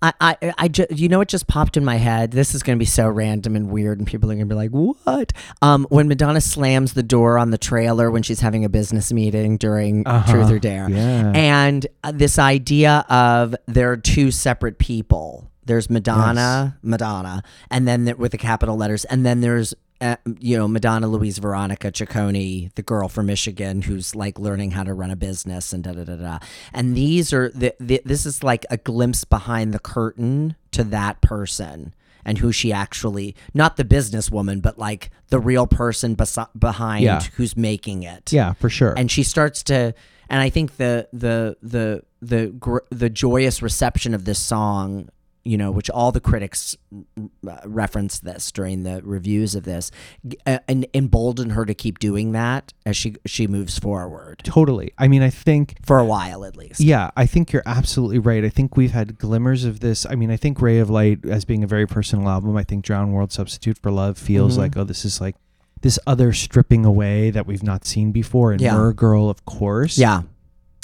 I 0.00 0.12
I 0.20 0.52
I 0.58 0.66
just 0.68 0.90
you 0.98 1.08
know 1.08 1.18
what 1.18 1.28
just 1.28 1.46
popped 1.46 1.76
in 1.76 1.84
my 1.84 1.94
head. 1.96 2.32
This 2.32 2.54
is 2.56 2.64
going 2.64 2.76
to 2.76 2.80
be 2.80 2.86
so 2.86 3.06
random 3.08 3.54
and 3.54 3.70
weird, 3.70 3.98
and 3.98 4.06
people 4.08 4.28
are 4.32 4.34
going 4.34 4.48
to 4.48 4.52
be 4.52 4.56
like, 4.56 4.70
"What?" 4.72 5.32
Um, 5.60 5.86
when 5.90 6.08
Madonna 6.08 6.40
slams 6.40 6.94
the 6.94 7.04
door 7.04 7.38
on 7.38 7.50
the 7.50 7.58
trailer 7.58 8.10
when 8.10 8.24
she's 8.24 8.40
having 8.40 8.64
a 8.64 8.68
business 8.68 9.12
meeting 9.12 9.58
during 9.58 10.04
Uh-huh. 10.04 10.32
Truth 10.32 10.50
or 10.50 10.58
Dare, 10.58 10.90
Yeah. 10.90 11.30
and 11.36 11.86
uh, 12.02 12.10
this 12.12 12.36
idea 12.40 13.04
of 13.08 13.54
there 13.66 13.92
are 13.92 13.96
two 13.96 14.32
separate 14.32 14.78
people. 14.78 15.48
There's 15.64 15.88
Madonna, 15.88 16.78
Madonna, 16.82 17.42
and 17.70 17.86
then 17.86 18.14
with 18.18 18.32
the 18.32 18.38
capital 18.38 18.76
letters, 18.76 19.04
and 19.04 19.24
then 19.24 19.40
there's 19.40 19.74
uh, 20.00 20.16
you 20.40 20.56
know 20.56 20.66
Madonna 20.66 21.06
Louise 21.06 21.38
Veronica 21.38 21.92
Ciccone, 21.92 22.74
the 22.74 22.82
girl 22.82 23.08
from 23.08 23.26
Michigan 23.26 23.82
who's 23.82 24.14
like 24.16 24.38
learning 24.38 24.72
how 24.72 24.82
to 24.82 24.92
run 24.92 25.10
a 25.12 25.16
business 25.16 25.72
and 25.72 25.84
da 25.84 25.92
da 25.92 26.04
da 26.04 26.16
da. 26.16 26.38
And 26.72 26.96
these 26.96 27.32
are 27.32 27.48
the, 27.50 27.74
the 27.78 28.02
this 28.04 28.26
is 28.26 28.42
like 28.42 28.66
a 28.70 28.76
glimpse 28.76 29.24
behind 29.24 29.72
the 29.72 29.78
curtain 29.78 30.56
to 30.72 30.82
that 30.84 31.20
person 31.20 31.94
and 32.24 32.38
who 32.38 32.50
she 32.52 32.72
actually 32.72 33.34
not 33.54 33.76
the 33.76 33.84
businesswoman 33.84 34.62
but 34.62 34.78
like 34.78 35.10
the 35.28 35.38
real 35.40 35.66
person 35.66 36.14
besi- 36.16 36.48
behind 36.58 37.02
Yeah. 37.04 37.20
who's 37.36 37.56
making 37.56 38.04
it 38.04 38.32
yeah, 38.32 38.52
for 38.54 38.68
sure. 38.68 38.94
and 38.96 39.10
she 39.10 39.22
starts 39.24 39.62
to 39.64 39.92
and 40.30 40.40
i 40.40 40.48
think 40.48 40.76
the 40.76 41.08
the 41.12 41.56
the 41.62 42.02
the 42.20 42.46
gr- 42.48 42.86
the 42.90 43.10
joyous 43.10 43.60
reception 43.60 44.14
of 44.14 44.24
this 44.24 44.38
song 44.38 45.08
you 45.44 45.56
know 45.58 45.70
which 45.70 45.90
all 45.90 46.12
the 46.12 46.20
critics 46.20 46.76
uh, 47.48 47.56
referenced 47.64 48.24
this 48.24 48.52
during 48.52 48.84
the 48.84 49.00
reviews 49.02 49.54
of 49.54 49.64
this 49.64 49.90
uh, 50.46 50.58
and 50.68 50.86
embolden 50.94 51.50
her 51.50 51.64
to 51.64 51.74
keep 51.74 51.98
doing 51.98 52.32
that 52.32 52.72
as 52.86 52.96
she 52.96 53.14
she 53.26 53.46
moves 53.46 53.78
forward 53.78 54.40
totally. 54.44 54.92
I 54.98 55.08
mean, 55.08 55.22
I 55.22 55.30
think 55.30 55.76
for 55.84 55.98
a 55.98 56.04
while 56.04 56.44
at 56.44 56.56
least 56.56 56.80
Yeah, 56.80 57.10
I 57.16 57.26
think 57.26 57.52
you're 57.52 57.62
absolutely 57.66 58.18
right. 58.20 58.44
I 58.44 58.48
think 58.50 58.76
we've 58.76 58.92
had 58.92 59.18
glimmers 59.18 59.64
of 59.64 59.80
this. 59.80 60.06
I 60.06 60.14
mean, 60.14 60.30
I 60.30 60.36
think 60.36 60.60
Ray 60.60 60.78
of 60.78 60.88
Light 60.90 61.24
as 61.26 61.44
being 61.44 61.64
a 61.64 61.66
very 61.66 61.86
personal 61.86 62.28
album. 62.28 62.56
I 62.56 62.62
think 62.64 62.84
Drowned 62.84 63.12
World 63.12 63.32
Substitute 63.32 63.78
for 63.78 63.90
Love 63.90 64.16
feels 64.18 64.54
Mhm. 64.54 64.58
like, 64.58 64.76
oh, 64.76 64.84
this 64.84 65.04
is 65.04 65.20
like 65.20 65.36
this 65.80 65.98
other 66.06 66.32
stripping 66.32 66.84
away 66.84 67.30
that 67.30 67.46
we've 67.46 67.62
not 67.64 67.84
seen 67.84 68.12
before. 68.12 68.52
And 68.52 68.60
Yeah. 68.60 68.76
Mer 68.76 68.92
Girl, 68.92 69.28
of 69.28 69.44
course. 69.44 69.98
yeah 69.98 70.22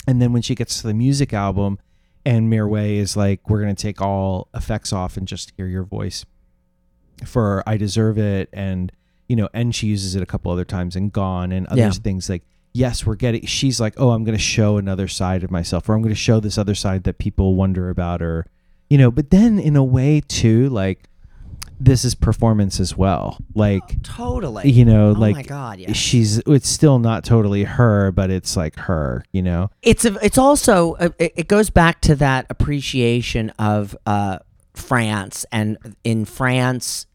And 0.05 0.21
then 0.21 0.33
when 0.33 0.41
she 0.41 0.55
gets 0.55 0.81
to 0.81 0.87
the 0.87 0.93
music 0.93 1.33
album 1.33 1.79
and 2.29 2.51
Mirwais 2.51 2.97
is 2.99 3.17
like, 3.17 3.49
we're 3.49 3.61
going 3.61 3.75
to 3.75 3.81
take 3.81 4.01
all 4.01 4.47
effects 4.53 4.93
off 4.93 5.17
and 5.17 5.27
just 5.27 5.51
hear 5.57 5.65
your 5.65 5.83
voice 5.83 6.25
for 7.25 7.63
I 7.65 7.75
Deserve 7.77 8.17
It. 8.19 8.49
And, 8.53 8.91
you 9.27 9.35
know, 9.35 9.49
and 9.53 9.73
she 9.73 9.87
uses 9.87 10.15
it 10.15 10.21
a 10.21 10.25
couple 10.27 10.51
other 10.51 10.63
times 10.65 10.95
and 10.95 11.11
Gone 11.11 11.51
and 11.51 11.65
other 11.67 11.81
Yeah. 11.81 11.89
things 11.91 12.29
like, 12.29 12.43
yes, 12.73 13.05
we're 13.05 13.15
getting, 13.15 13.45
she's 13.47 13.79
like, 13.79 13.95
oh, 13.97 14.11
I'm 14.11 14.23
going 14.23 14.37
to 14.37 14.43
show 14.43 14.77
another 14.77 15.07
side 15.07 15.43
of 15.43 15.49
myself 15.49 15.89
or 15.89 15.95
I'm 15.95 16.01
going 16.03 16.13
to 16.13 16.19
show 16.19 16.39
this 16.39 16.57
other 16.57 16.75
side 16.75 17.03
that 17.05 17.17
people 17.17 17.55
wonder 17.55 17.89
about 17.89 18.21
or, 18.21 18.45
you 18.91 18.97
know, 18.99 19.09
but 19.09 19.31
then 19.31 19.57
in 19.57 19.75
a 19.75 19.83
way 19.83 20.21
too, 20.21 20.69
like, 20.69 21.08
this 21.79 22.03
is 22.03 22.15
performance 22.15 22.79
as 22.79 22.97
well. 22.97 23.37
Like, 23.55 24.01
totally 24.03 24.69
you 24.69 24.85
know, 24.85 25.09
oh 25.09 25.13
like 25.13 25.35
my 25.35 25.43
god 25.43 25.79
yeah 25.79 25.93
she's, 25.93 26.39
it's 26.39 26.69
still 26.69 26.99
not 26.99 27.23
totally 27.23 27.63
her, 27.63 28.11
but 28.11 28.29
it's 28.29 28.57
like 28.57 28.77
her, 28.77 29.23
you 29.31 29.41
know? 29.41 29.71
it's 29.81 30.05
a, 30.05 30.13
it's 30.23 30.37
also 30.37 30.93
uh, 30.95 31.09
it, 31.17 31.33
it 31.35 31.47
goes 31.47 31.69
back 31.69 32.01
to 32.01 32.15
that 32.15 32.45
appreciation 32.49 33.49
of 33.59 33.95
uh, 34.05 34.39
France 34.73 35.45
and 35.51 35.77
in 36.03 36.25
France 36.25 37.05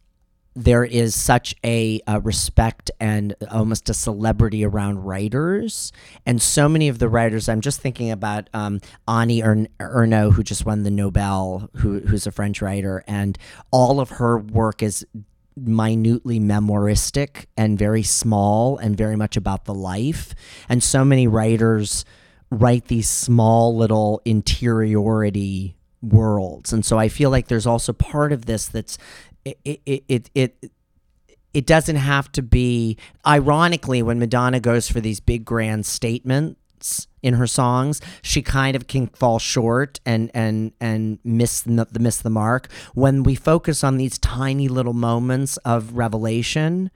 there 0.54 0.84
is 0.84 1.14
such 1.14 1.54
a, 1.64 2.00
uh 2.06 2.20
respect 2.22 2.90
and 3.00 3.34
almost 3.50 3.88
a 3.88 3.94
celebrity 3.94 4.64
around 4.64 5.04
writers. 5.04 5.92
And 6.24 6.40
so 6.40 6.68
many 6.68 6.88
of 6.88 6.98
the 6.98 7.08
writers 7.08 7.48
i'm 7.48 7.60
just 7.60 7.80
thinking 7.80 8.10
about 8.10 8.48
um, 8.54 8.80
Annie 9.08 9.42
Ern- 9.42 9.68
Ernaux 9.80 10.32
who 10.32 10.42
just 10.42 10.64
won 10.64 10.82
the 10.82 10.90
nobel 10.90 11.70
who, 11.76 12.00
who's 12.00 12.26
a 12.26 12.32
french 12.32 12.62
writer. 12.62 13.04
And 13.06 13.38
all 13.70 14.00
of 14.00 14.10
her 14.10 14.38
work 14.38 14.82
is 14.82 15.06
minutely 15.56 16.40
memoiristic 16.40 17.46
and 17.56 17.78
very 17.78 18.02
small 18.02 18.76
and 18.78 18.96
very 18.96 19.16
much 19.16 19.36
about 19.36 19.64
the 19.64 19.74
life. 19.74 20.34
And 20.68 20.82
so 20.82 21.04
many 21.04 21.26
writers 21.26 22.04
write 22.50 22.86
these 22.86 23.08
small 23.08 23.76
little 23.76 24.20
interiority 24.24 25.76
worlds. 26.02 26.72
And 26.72 26.84
so 26.84 26.98
i 26.98 27.08
feel 27.08 27.30
like 27.30 27.48
there's 27.48 27.66
also 27.66 27.92
part 27.92 28.32
of 28.32 28.46
this 28.46 28.66
that's 28.66 28.98
it 29.44 29.58
it 29.64 30.04
it, 30.08 30.30
it 30.34 30.70
it 31.52 31.66
doesn't 31.66 31.96
have 31.96 32.30
to 32.32 32.42
be 32.42 32.96
ironically 33.26 34.02
when 34.02 34.18
madonna 34.18 34.60
goes 34.60 34.88
for 34.90 35.00
these 35.00 35.20
big 35.20 35.44
grand 35.44 35.86
statements 35.86 37.06
in 37.22 37.34
her 37.34 37.46
songs 37.46 38.00
she 38.22 38.42
kind 38.42 38.76
of 38.76 38.86
can 38.86 39.06
fall 39.08 39.38
short 39.38 40.00
and 40.04 40.30
and 40.34 40.72
and 40.80 41.18
miss 41.24 41.62
the, 41.62 41.86
the 41.90 41.98
miss 41.98 42.18
the 42.18 42.30
mark 42.30 42.68
when 42.94 43.22
we 43.22 43.34
focus 43.34 43.82
on 43.84 43.96
these 43.96 44.18
tiny 44.18 44.68
little 44.68 44.92
moments 44.92 45.56
of 45.58 45.96
revelation 45.96 46.90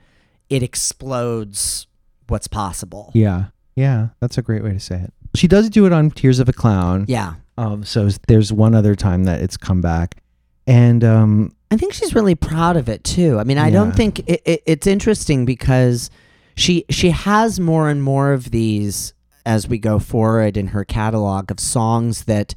it 0.50 0.62
explodes 0.62 1.86
what's 2.28 2.48
possible 2.48 3.10
Yeah. 3.14 3.46
Yeah. 3.76 4.08
That's 4.20 4.36
a 4.38 4.42
great 4.42 4.62
way 4.64 4.72
to 4.72 4.80
say 4.80 4.96
it. 4.96 5.12
She 5.34 5.46
does 5.46 5.70
do 5.70 5.86
it 5.86 5.92
on 5.92 6.10
Tears 6.10 6.40
of 6.40 6.48
a 6.48 6.52
Clown. 6.52 7.04
yeah 7.08 7.34
Um, 7.56 7.84
so 7.84 8.08
there's 8.26 8.52
one 8.52 8.74
other 8.74 8.94
time 8.94 9.24
that 9.24 9.40
it's 9.40 9.56
come 9.56 9.80
back. 9.80 10.22
And 10.66 11.04
um, 11.04 11.52
I 11.70 11.76
think 11.76 11.92
she's 11.92 12.14
really 12.14 12.34
proud 12.34 12.76
of 12.76 12.88
it 12.88 13.04
too. 13.04 13.38
I 13.38 13.44
mean, 13.44 13.58
I 13.58 13.66
Yeah. 13.68 13.74
don't 13.74 13.94
think 13.96 14.20
it, 14.20 14.40
it, 14.44 14.62
it's 14.66 14.86
interesting 14.86 15.44
because 15.44 16.10
she 16.56 16.84
she 16.90 17.10
has 17.10 17.60
more 17.60 17.88
and 17.88 18.02
more 18.02 18.32
of 18.32 18.50
these 18.50 19.12
as 19.44 19.68
we 19.68 19.78
go 19.78 19.98
forward 19.98 20.56
in 20.56 20.68
her 20.68 20.84
catalog 20.84 21.50
of 21.50 21.60
songs 21.60 22.24
that 22.24 22.54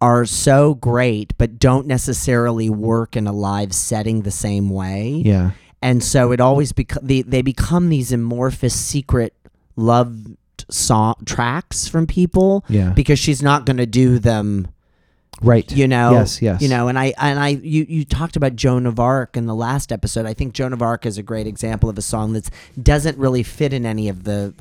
are 0.00 0.24
so 0.26 0.74
great 0.74 1.32
but 1.38 1.58
don't 1.58 1.86
necessarily 1.86 2.68
work 2.68 3.16
in 3.16 3.26
a 3.26 3.32
live 3.32 3.72
setting 3.74 4.22
the 4.22 4.30
same 4.30 4.68
way. 4.70 5.22
yeah. 5.24 5.50
And 5.82 6.02
so 6.02 6.32
it 6.32 6.40
always 6.40 6.72
beco- 6.72 7.00
they, 7.02 7.22
they 7.22 7.42
become 7.42 7.90
these 7.90 8.10
amorphous 8.10 8.74
secret 8.74 9.34
loved 9.76 10.36
song 10.70 11.14
tracks 11.26 11.86
from 11.86 12.06
people 12.06 12.64
Yeah. 12.68 12.90
because 12.90 13.18
she's 13.18 13.42
not 13.42 13.66
going 13.66 13.76
to 13.76 13.86
do 13.86 14.18
them 14.18 14.68
right. 15.42 15.70
you 15.72 15.86
know 15.88 16.12
Yes, 16.12 16.40
yes. 16.42 16.60
you 16.62 16.68
know 16.68 16.88
and 16.88 16.98
i 16.98 17.12
and 17.18 17.38
i 17.38 17.48
you 17.48 17.84
you 17.88 18.04
talked 18.04 18.36
about 18.36 18.56
joan 18.56 18.86
of 18.86 18.98
arc 19.00 19.36
in 19.36 19.46
the 19.46 19.54
last 19.54 19.92
episode 19.92 20.26
i 20.26 20.32
think 20.34 20.54
joan 20.54 20.72
of 20.72 20.80
arc 20.82 21.04
is 21.06 21.18
a 21.18 21.22
great 21.22 21.46
example 21.46 21.88
of 21.88 21.98
a 21.98 22.02
song 22.02 22.32
that 22.32 22.48
doesn't 22.82 23.18
really 23.18 23.42
fit 23.42 23.72
in 23.72 23.84
any 23.86 24.08
of 24.08 24.24
the 24.24 24.54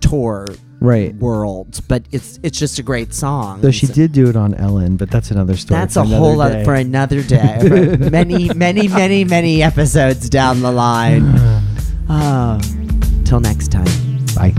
tour 0.00 0.46
Right. 0.80 1.14
worlds 1.14 1.80
but 1.80 2.02
it's 2.10 2.40
it's 2.42 2.58
just 2.58 2.80
a 2.80 2.82
great 2.82 3.14
song 3.14 3.60
Though 3.60 3.70
she 3.70 3.86
So- 3.86 3.94
did 3.94 4.10
do 4.12 4.28
it 4.28 4.34
on 4.34 4.52
Ellen, 4.54 4.96
but 4.96 5.10
that's 5.12 5.30
another 5.30 5.56
story. 5.56 5.78
that's 5.80 5.94
a 5.94 6.02
whole 6.02 6.40
other 6.40 6.54
day. 6.54 6.64
for 6.64 6.74
another 6.74 7.22
day 7.22 7.58
for 7.98 8.10
many 8.10 8.52
many 8.52 8.88
many 8.88 9.24
many 9.24 9.62
episodes 9.62 10.28
down 10.28 10.60
the 10.60 10.72
line 10.72 11.22
oh 12.08 12.58
till 13.24 13.38
next 13.38 13.70
time 13.70 13.86
Bye. 14.34 14.54